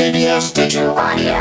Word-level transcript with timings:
KBS 0.00 0.54
Digital 0.54 0.96
Audio. 0.96 1.34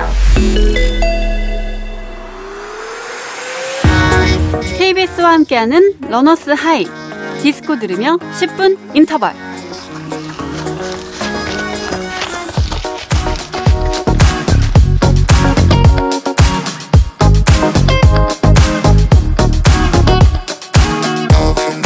KBS와 4.78 5.32
함께하는 5.32 5.94
Runner's 6.10 6.50
High 6.50 6.86
디스코 7.42 7.80
들으며 7.80 8.18
10분 8.18 8.78
인터벌 8.94 9.32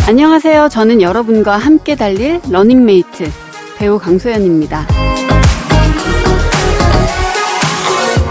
안녕하세요. 0.07 0.69
저는 0.69 1.03
여러분과 1.03 1.55
함께 1.59 1.95
달릴 1.95 2.41
러닝메이트 2.49 3.29
배우 3.77 3.99
강소연입니다. 3.99 4.87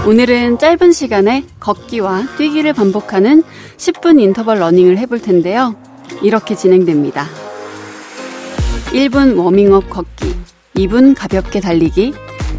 오늘은 0.06 0.58
짧은 0.58 0.92
시간에 0.92 1.44
걷기와 1.60 2.26
뛰기를 2.36 2.72
반복하는 2.72 3.44
10분 3.76 4.20
인터벌 4.20 4.58
러닝을 4.58 4.98
해볼 4.98 5.20
텐데요. 5.20 5.76
이렇게 6.22 6.56
진행됩니다. 6.56 7.26
1분 8.86 9.38
워밍업 9.38 9.88
걷기, 9.88 10.34
2분 10.76 11.14
가볍게 11.16 11.60
달리기, 11.60 12.12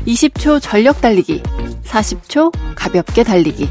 20초 0.07 0.59
전력 0.61 1.01
달리기, 1.01 1.43
40초 1.83 2.51
가볍게 2.75 3.23
달리기. 3.23 3.69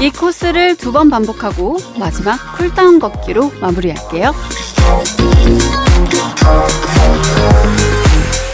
이 0.00 0.10
코스를 0.10 0.76
두 0.76 0.92
번 0.92 1.10
반복하고 1.10 1.78
마지막 1.98 2.38
cool 2.56 2.77
down 2.77 2.98
걷기로 2.98 3.52
마무리할게요. 3.60 4.32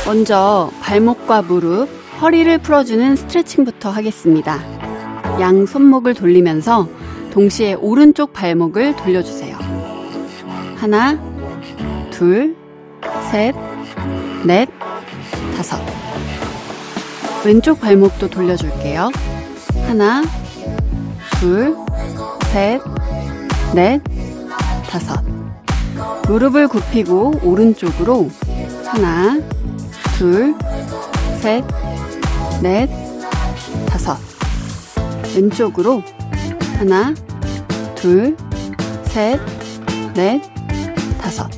먼저 0.07 0.71
발목과 0.83 1.43
무릎, 1.43 1.89
허리를 2.25 2.57
풀어주는 2.57 3.17
스트레칭부터 3.17 3.91
하겠습니다. 3.91 4.59
양 5.41 5.67
손목을 5.67 6.15
돌리면서 6.15 6.89
동시에 7.33 7.75
오른쪽 7.75 8.33
발목을 8.33 8.97
돌려주세요. 8.97 9.59
하나, 10.77 11.19
둘, 12.11 12.57
셋, 13.31 13.55
넷, 14.47 14.71
다섯. 15.55 15.79
왼쪽 17.45 17.79
발목도 17.83 18.31
돌려줄게요. 18.31 19.11
하나, 19.87 20.23
둘, 21.39 21.77
셋, 22.55 22.81
넷, 23.75 24.01
다섯. 24.89 25.23
무릎을 26.27 26.69
굽히고 26.69 27.41
오른쪽으로 27.43 28.31
하나, 28.87 29.39
둘, 30.17 30.55
셋, 31.43 31.63
넷, 32.65 32.89
다섯. 33.87 34.17
왼쪽으로 35.37 36.03
하나, 36.79 37.13
둘, 37.95 38.39
셋, 39.05 39.39
넷, 40.15 40.41
다섯. 41.21 41.51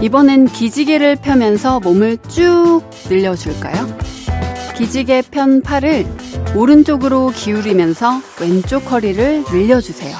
이번엔 0.00 0.46
기지개를 0.46 1.16
펴면서 1.16 1.80
몸을 1.80 2.18
쭉 2.28 2.82
늘려줄까요? 3.08 3.88
기지개 4.76 5.22
편 5.32 5.62
팔을 5.62 6.06
오른쪽으로 6.54 7.32
기울이면서 7.34 8.20
왼쪽 8.40 8.88
허리를 8.92 9.46
늘려주세요. 9.50 10.16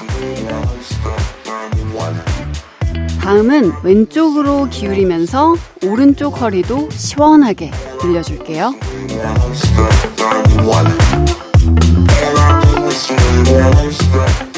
다음은 3.21 3.71
왼쪽으로 3.83 4.67
기울이면서 4.69 5.55
오른쪽 5.87 6.41
허리도 6.41 6.89
시원하게 6.91 7.71
늘려줄게요. 8.03 8.75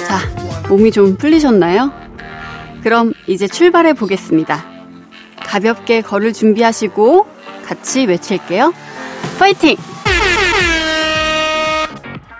자, 0.07 0.19
몸이 0.67 0.91
좀 0.91 1.15
풀리셨나요? 1.17 1.91
그럼 2.81 3.13
이제 3.27 3.47
출발해 3.47 3.93
보겠습니다. 3.93 4.65
가볍게 5.37 6.01
걸을 6.01 6.33
준비하시고 6.33 7.27
같이 7.65 8.05
외칠게요. 8.05 8.73
파이팅! 9.37 9.75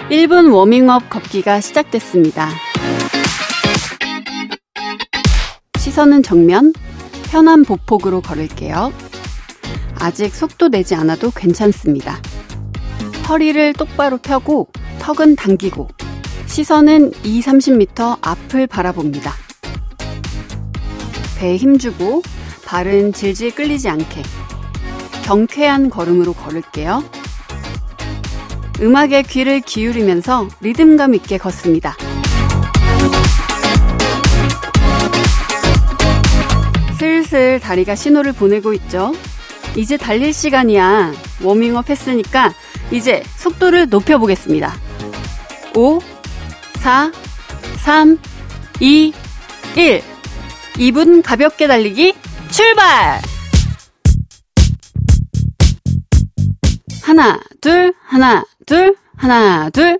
1분 0.09 0.51
워밍업 0.51 1.09
걷기가 1.09 1.61
시작됐습니다. 1.61 2.49
시선은 5.77 6.23
정면, 6.23 6.73
편한 7.29 7.63
보폭으로 7.63 8.21
걸을게요. 8.21 8.91
아직 9.99 10.33
속도 10.33 10.69
내지 10.69 10.95
않아도 10.95 11.29
괜찮습니다. 11.29 12.19
허리를 13.27 13.73
똑바로 13.73 14.17
펴고 14.17 14.67
턱은 14.99 15.35
당기고 15.35 15.87
시선은 16.47 17.11
2, 17.23 17.41
30m 17.41 18.17
앞을 18.21 18.65
바라봅니다. 18.65 19.33
배에 21.37 21.55
힘주고 21.57 22.23
발은 22.65 23.13
질질 23.13 23.53
끌리지 23.53 23.89
않게 23.89 24.23
경쾌한 25.25 25.91
걸음으로 25.91 26.33
걸을게요. 26.33 27.03
음악에 28.81 29.21
귀를 29.21 29.59
기울이면서 29.59 30.47
리듬감 30.61 31.13
있게 31.13 31.37
걷습니다. 31.37 31.95
슬슬 37.29 37.59
다리가 37.59 37.95
신호를 37.95 38.33
보내고 38.33 38.73
있죠. 38.73 39.13
이제 39.75 39.97
달릴 39.97 40.33
시간이야. 40.33 41.13
워밍업 41.43 41.89
했으니까 41.89 42.53
이제 42.91 43.23
속도를 43.37 43.89
높여보겠습니다. 43.89 44.73
5, 45.75 45.99
4, 46.79 47.11
3, 47.77 48.19
2, 48.79 49.13
1. 49.77 50.01
2분 50.73 51.21
가볍게 51.23 51.67
달리기 51.67 52.15
출발! 52.49 53.21
하나, 57.03 57.39
둘, 57.61 57.93
하나, 58.03 58.43
둘, 58.65 58.95
하나, 59.15 59.69
둘. 59.69 59.97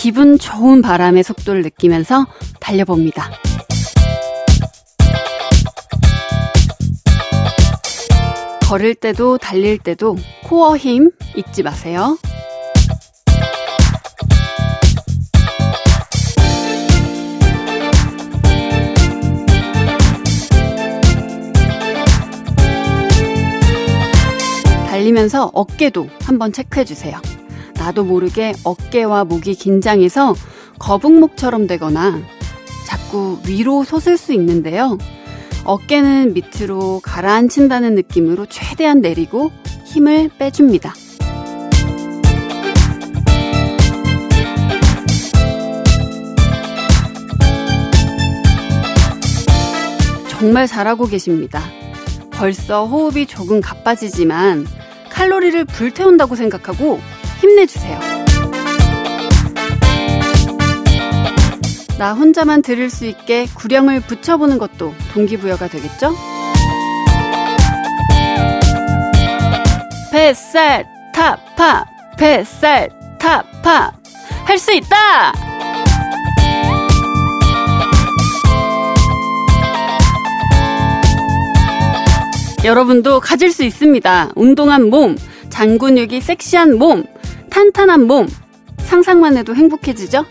기분 0.00 0.38
좋은 0.38 0.82
바람의 0.82 1.22
속도를 1.22 1.62
느끼면서 1.62 2.26
달려봅니다. 2.60 3.30
걸을 8.72 8.94
때도 8.94 9.36
달릴 9.36 9.76
때도 9.76 10.16
코어 10.44 10.78
힘 10.78 11.10
잊지 11.36 11.62
마세요. 11.62 12.16
달리면서 24.88 25.50
어깨도 25.52 26.08
한번 26.22 26.50
체크해 26.54 26.86
주세요. 26.86 27.20
나도 27.74 28.04
모르게 28.04 28.54
어깨와 28.64 29.24
목이 29.24 29.54
긴장해서 29.54 30.34
거북목처럼 30.78 31.66
되거나 31.66 32.22
자꾸 32.86 33.38
위로 33.46 33.84
솟을 33.84 34.16
수 34.16 34.32
있는데요. 34.32 34.96
어깨는 35.64 36.34
밑으로 36.34 37.00
가라앉힌다는 37.00 37.94
느낌으로 37.94 38.46
최대한 38.46 39.00
내리고 39.00 39.52
힘을 39.84 40.30
빼줍니다. 40.38 40.94
정말 50.28 50.66
잘하고 50.66 51.06
계십니다. 51.06 51.62
벌써 52.32 52.84
호흡이 52.84 53.26
조금 53.26 53.60
가빠지지만 53.60 54.66
칼로리를 55.10 55.64
불태운다고 55.66 56.34
생각하고 56.34 56.98
힘내주세요. 57.40 58.11
나 62.02 62.14
혼자만 62.14 62.62
들을 62.62 62.90
수 62.90 63.06
있게 63.06 63.46
구령을 63.54 64.00
붙여보는 64.00 64.58
것도 64.58 64.92
동기부여가 65.12 65.68
되겠죠? 65.68 66.12
뱃살 70.10 70.84
타파 71.14 71.86
뱃살 72.18 72.90
타파 73.20 73.92
할 74.44 74.58
수 74.58 74.72
있다! 74.72 75.32
여러분도 82.64 83.20
가질 83.20 83.52
수 83.52 83.62
있습니다. 83.62 84.32
운동한 84.34 84.90
몸, 84.90 85.16
장근육이 85.50 86.20
섹시한 86.20 86.78
몸, 86.78 87.04
탄탄한 87.48 88.08
몸. 88.08 88.26
상상만 88.78 89.36
해도 89.36 89.54
행복해지죠? 89.54 90.26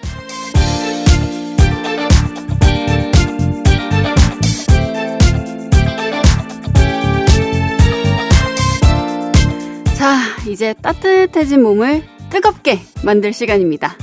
이제 10.52 10.74
따뜻해진 10.74 11.64
몸을 11.64 12.04
뜨겁게 12.30 12.82
만들 13.06 13.32
시간입니다. 13.32 13.96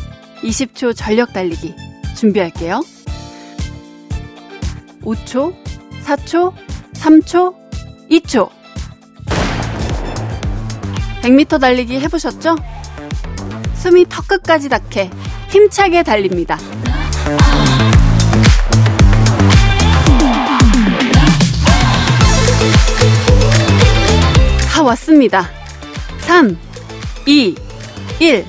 20초 0.43 0.97
전력 0.97 1.35
달리기 1.35 1.75
준비할게요. 2.17 2.81
5초, 5.03 5.55
4초, 6.05 6.55
3초, 6.95 7.55
2초. 8.11 8.49
100m 11.21 11.61
달리기 11.61 12.01
해보셨죠? 12.01 12.57
숨이 13.75 14.07
턱 14.09 14.27
끝까지 14.27 14.71
닿게 14.71 15.11
힘차게 15.51 16.03
달립니다. 16.03 16.57
다 24.73 24.83
왔습니다. 24.83 25.58
3, 26.29 26.59
2, 27.25 27.55
1. 28.21 28.45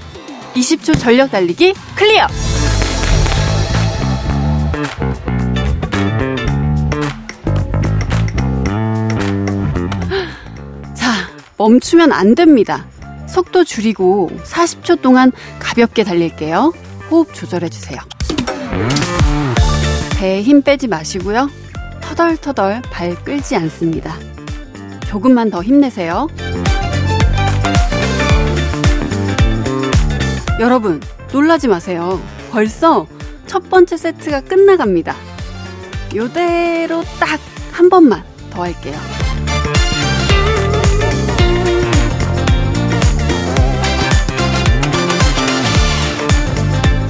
20초 0.53 0.99
전력 0.99 1.31
달리기 1.31 1.73
클리어! 1.95 2.27
자, 10.93 11.13
멈추면 11.55 12.11
안 12.11 12.35
됩니다. 12.35 12.85
속도 13.29 13.63
줄이고 13.63 14.29
40초 14.43 15.01
동안 15.01 15.31
가볍게 15.59 16.03
달릴게요. 16.03 16.73
호흡 17.09 17.33
조절해 17.33 17.69
주세요. 17.69 18.01
배에 20.17 20.41
힘 20.41 20.63
빼지 20.63 20.89
마시고요. 20.89 21.49
터덜터덜 22.01 22.81
발 22.91 23.15
끌지 23.23 23.55
않습니다. 23.55 24.17
조금만 25.07 25.49
더 25.49 25.63
힘내세요. 25.63 26.27
여러분, 30.59 30.99
놀라지 31.31 31.67
마세요. 31.67 32.21
벌써 32.51 33.07
첫 33.47 33.69
번째 33.69 33.97
세트가 33.97 34.41
끝나갑니다. 34.41 35.15
요대로 36.15 37.03
딱 37.19 37.39
한 37.79 37.89
번만 37.89 38.21
더 38.49 38.63
할게요. 38.63 38.93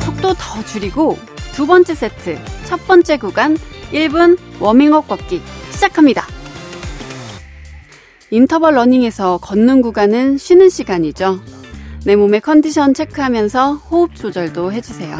속도 0.05 0.35
더 0.35 0.63
줄이고 0.65 1.17
두 1.53 1.65
번째 1.65 1.95
세트, 1.95 2.37
첫 2.67 2.85
번째 2.85 3.17
구간 3.17 3.57
1분 3.91 4.37
워밍업 4.59 5.07
걷기 5.07 5.41
시작합니다. 5.71 6.27
인터벌 8.29 8.75
러닝에서 8.75 9.39
걷는 9.39 9.81
구간은 9.81 10.37
쉬는 10.37 10.69
시간이죠. 10.69 11.39
내 12.05 12.15
몸의 12.15 12.41
컨디션 12.41 12.93
체크하면서 12.93 13.73
호흡 13.73 14.15
조절도 14.15 14.71
해주세요. 14.71 15.19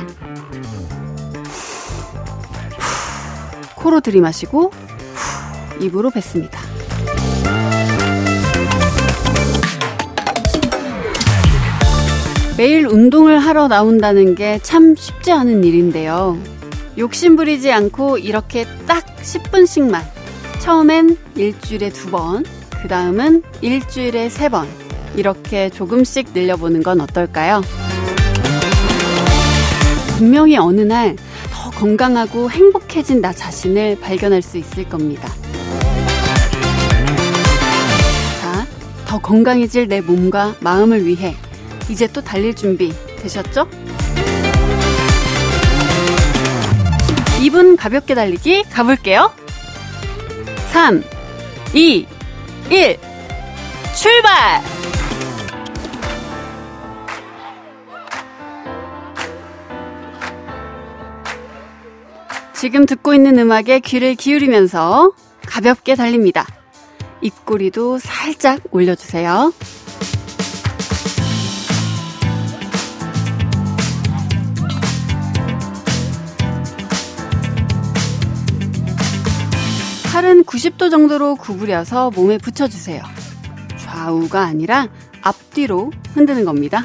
코로 3.75 3.99
들이마시고 4.01 4.71
입으로 5.81 6.09
뱉습니다. 6.09 6.59
매일 12.57 12.85
운동을 12.87 13.39
하러 13.39 13.67
나온다는 13.67 14.35
게 14.35 14.59
참 14.63 14.95
쉽지 14.95 15.31
않은 15.31 15.63
일인데요. 15.63 16.37
욕심 16.97 17.35
부리지 17.37 17.71
않고 17.71 18.17
이렇게 18.17 18.65
딱 18.85 19.05
10분씩만 19.17 20.01
처음엔 20.59 21.17
일주일에 21.35 21.89
두 21.89 22.09
번, 22.11 22.43
그 22.81 22.89
다음은 22.89 23.43
일주일에 23.61 24.27
세 24.29 24.49
번, 24.49 24.67
이렇게 25.15 25.69
조금씩 25.69 26.29
늘려보는 26.33 26.83
건 26.83 27.01
어떨까요? 27.01 27.61
분명히 30.17 30.57
어느 30.57 30.81
날 30.81 31.15
더 31.61 31.69
건강하고 31.71 32.49
행복해진 32.49 33.19
나 33.19 33.33
자신을 33.33 33.99
발견할 33.99 34.41
수 34.41 34.57
있을 34.57 34.87
겁니다. 34.87 35.27
자, 38.41 38.65
더 39.05 39.19
건강해질 39.19 39.89
내 39.89 39.99
몸과 39.99 40.55
마음을 40.61 41.05
위해 41.05 41.35
이제 41.89 42.07
또 42.07 42.21
달릴 42.21 42.55
준비 42.55 42.93
되셨죠? 43.21 43.67
2분 47.41 47.75
가볍게 47.77 48.15
달리기 48.15 48.63
가볼게요. 48.71 49.31
3, 50.71 51.03
2, 51.73 52.07
1, 52.69 52.97
출발! 53.95 54.78
지금 62.59 62.85
듣고 62.85 63.13
있는 63.13 63.39
음악에 63.39 63.79
귀를 63.79 64.15
기울이면서 64.15 65.13
가볍게 65.47 65.95
달립니다. 65.95 66.45
입꼬리도 67.21 67.99
살짝 67.99 68.59
올려주세요. 68.71 69.53
팔은 80.11 80.43
90도 80.43 80.91
정도로 80.91 81.37
구부려서 81.37 82.11
몸에 82.11 82.37
붙여주세요. 82.37 83.01
좌우가 83.77 84.41
아니라 84.41 84.89
앞뒤로 85.21 85.93
흔드는 86.13 86.43
겁니다. 86.43 86.83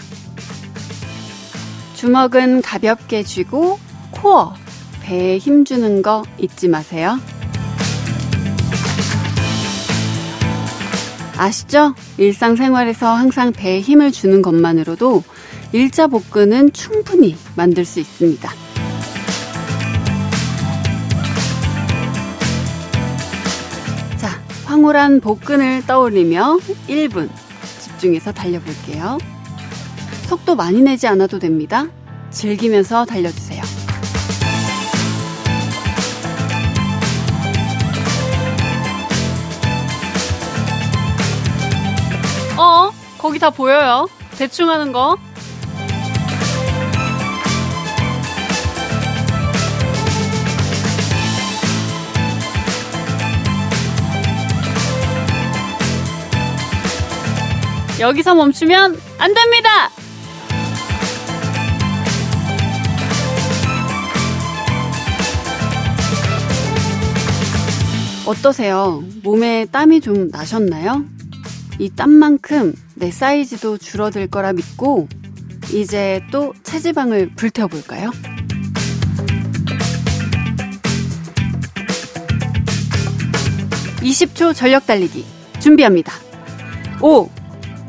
주먹은 1.97 2.63
가볍게 2.63 3.25
쥐고 3.25 3.81
코어, 4.13 4.55
배에 5.05 5.37
힘주는 5.37 6.01
거 6.01 6.25
잊지 6.39 6.69
마세요. 6.69 7.19
아시죠? 11.37 11.95
일상생활에서 12.17 13.13
항상 13.13 13.53
배에 13.53 13.81
힘을 13.81 14.13
주는 14.13 14.41
것만으로도 14.41 15.23
일자 15.73 16.07
복근은 16.07 16.73
충분히 16.73 17.37
만들 17.55 17.85
수 17.85 18.01
있습니다. 18.01 18.51
자, 24.17 24.43
황홀한 24.65 25.21
복근을 25.21 25.85
떠올리며 25.87 26.61
1분 26.89 27.29
집중해서 27.81 28.33
달려볼게요. 28.33 29.19
속도 30.29 30.55
많이 30.55 30.81
내지 30.81 31.07
않아도 31.09 31.39
됩니다. 31.39 31.89
즐기면서 32.31 33.05
달려주세요. 33.05 33.64
어, 42.65 42.91
거기 43.19 43.39
다 43.39 43.51
보여요. 43.51 44.09
대충 44.39 44.71
하는 44.71 44.91
거. 44.91 45.19
여기서 58.01 58.35
멈추면 58.35 58.99
안 59.19 59.35
됩니다! 59.35 59.91
어떠세요? 68.27 69.05
몸에 69.23 69.67
땀이 69.71 70.01
좀 70.01 70.29
나셨나요? 70.31 71.05
이 71.79 71.91
땀만큼 71.91 72.75
내 72.95 73.11
사이즈도 73.11 73.79
줄어들 73.79 74.27
거라 74.29 74.53
믿고 74.53 75.09
이제 75.73 76.23
또 76.31 76.53
체지방을 76.63 77.33
불태워 77.35 77.69
볼까요? 77.69 78.11
(20초) 84.01 84.55
전력 84.55 84.87
달리기 84.87 85.25
준비합니다 85.61 86.13
(5) 87.01 87.29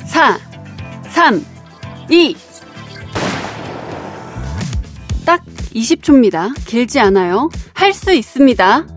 4 0.05 0.39
3 1.09 1.45
2딱 5.25 5.41
20초입니다. 5.73 6.53
길지 6.65 6.99
않아요. 6.99 7.49
할 7.73 7.93
수 7.93 8.13
있습니다. 8.13 8.94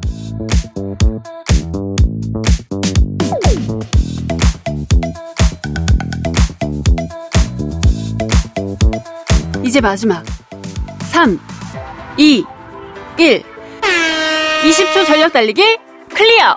이제 9.79 9.81
마지막. 9.87 10.25
3, 11.13 11.39
2, 12.17 12.45
1. 13.17 13.45
20초 14.65 15.07
전력 15.07 15.33
달리기 15.33 15.63
클리어! 16.13 16.57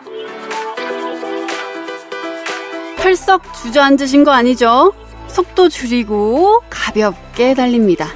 펄썩 2.97 3.43
주저앉으신 3.61 4.23
거 4.23 4.31
아니죠? 4.31 4.93
속도 5.27 5.69
줄이고 5.69 6.63
가볍게 6.71 7.53
달립니다. 7.53 8.07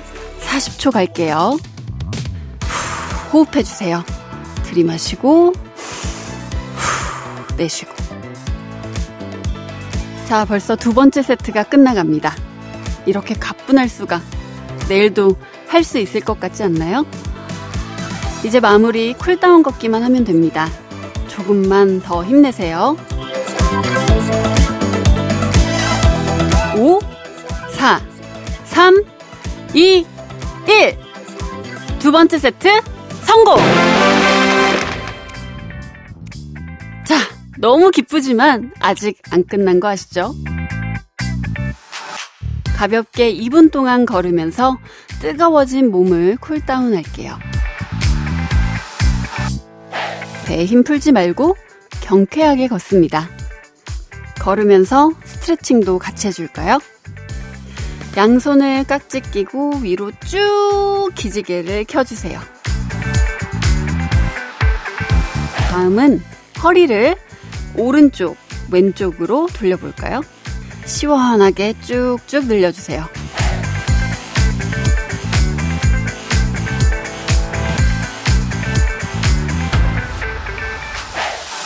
40초 0.42 0.92
갈게요. 0.92 1.60
후, 3.32 3.44
호흡해 3.44 3.62
주세요. 3.62 4.04
들이마시고 4.64 5.54
후, 6.76 7.56
내쉬고. 7.58 7.94
자, 10.28 10.46
벌써 10.46 10.76
두 10.76 10.96
번째 10.96 11.22
세트가 11.22 11.66
끝나갑니다. 11.66 12.36
이렇게 13.06 13.36
가뿐할 13.36 13.88
수가. 13.88 14.20
내일도 14.88 15.36
할 15.68 15.84
수 15.84 15.98
있을 16.00 16.22
것 16.22 16.40
같지 16.40 16.64
않나요? 16.64 17.06
이제 18.46 18.60
마무리 18.60 19.14
쿨다운 19.14 19.64
걷기만 19.64 20.04
하면 20.04 20.24
됩니다. 20.24 20.70
조금만 21.28 22.02
더 22.02 22.24
힘내세요. 22.24 22.96
5, 26.78 27.00
4, 27.72 28.02
3, 28.66 29.04
2, 29.74 30.06
1. 30.68 30.98
두 32.00 32.12
번째 32.12 32.38
세트 32.38 32.70
성공! 33.24 33.58
자, 37.06 37.16
너무 37.58 37.90
기쁘지만 37.92 38.72
아직 38.80 39.22
안 39.32 39.46
끝난 39.46 39.80
거 39.80 39.88
아시죠? 39.88 40.36
가볍게 42.76 43.34
2분 43.34 43.72
동안 43.72 44.06
걸으면서 44.06 44.78
뜨거워진 45.22 45.92
몸을 45.92 46.36
cool 46.42 46.68
down 46.68 46.94
할게요. 46.94 47.40
배에 50.46 50.66
힘 50.66 50.84
풀지 50.84 51.14
말고 51.14 51.56
경쾌하게 52.02 52.68
걷습니다. 52.68 53.30
걸으면서 54.42 55.12
스트레칭도 55.24 56.00
같이 56.00 56.28
해줄까요? 56.28 56.80
양손을 58.18 58.84
깍지 58.84 59.22
끼고 59.22 59.78
위로 59.82 60.12
쭉 60.26 61.12
기지개를 61.16 61.86
켜주세요. 61.86 62.42
다음은 65.70 66.22
허리를 66.62 67.16
오른쪽, 67.78 68.36
왼쪽으로 68.70 69.48
돌려볼까요? 69.48 70.22
시원하게 70.86 71.74
쭉쭉 71.82 72.46
늘려주세요. 72.48 73.06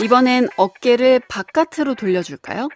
이번엔 0.02 0.48
어깨를 0.56 1.20
바깥으로 1.28 1.96
돌려줄까요? 1.96 2.70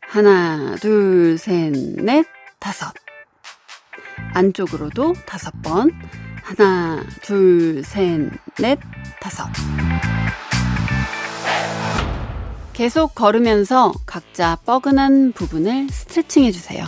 하나, 0.00 0.74
둘, 0.76 1.38
셋, 1.38 1.72
넷, 1.96 2.26
다섯. 2.58 2.92
안쪽으로도 4.32 5.14
다섯 5.26 5.52
번. 5.62 5.92
하나, 6.42 7.04
둘, 7.22 7.84
셋, 7.84 8.30
넷, 8.58 8.78
다섯. 9.20 9.48
계속 12.74 13.14
걸으면서 13.14 13.94
각자 14.04 14.56
뻐근한 14.66 15.32
부분을 15.32 15.86
스트레칭 15.90 16.44
해주세요. 16.44 16.84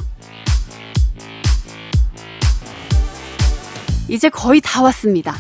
이제 4.09 4.29
거의 4.29 4.61
다 4.61 4.83
왔습니다. 4.83 5.37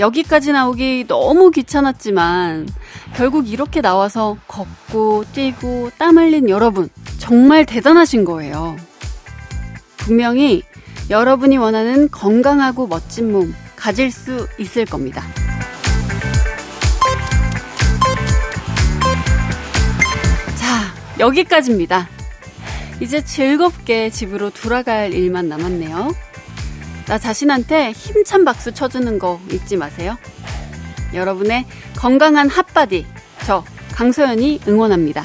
여기까지 0.00 0.52
나오기 0.52 1.06
너무 1.06 1.50
귀찮았지만 1.50 2.68
결국 3.14 3.48
이렇게 3.48 3.80
나와서 3.80 4.36
걷고 4.48 5.24
뛰고 5.32 5.92
땀 5.96 6.18
흘린 6.18 6.48
여러분 6.48 6.88
정말 7.18 7.64
대단하신 7.64 8.24
거예요. 8.24 8.76
분명히 9.96 10.62
여러분이 11.08 11.56
원하는 11.56 12.10
건강하고 12.10 12.88
멋진 12.88 13.32
몸 13.32 13.54
가질 13.76 14.10
수 14.10 14.48
있을 14.58 14.84
겁니다. 14.84 15.22
여기까지입니다. 21.18 22.08
이제 23.00 23.24
즐겁게 23.24 24.10
집으로 24.10 24.50
돌아갈 24.50 25.12
일만 25.12 25.48
남았네요. 25.48 26.12
나 27.06 27.18
자신한테 27.18 27.92
힘찬 27.92 28.44
박수 28.44 28.72
쳐주는 28.72 29.18
거 29.18 29.40
잊지 29.50 29.76
마세요. 29.76 30.16
여러분의 31.14 31.64
건강한 31.96 32.48
핫바디, 32.48 33.06
저 33.46 33.64
강소연이 33.94 34.60
응원합니다. 34.68 35.24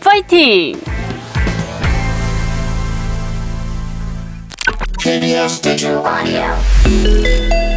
파이팅! 0.00 0.80
KBS 4.98 5.60
Digital 5.60 6.02
Audio. 6.06 7.73